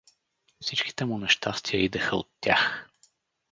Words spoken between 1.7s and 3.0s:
идеха от тях.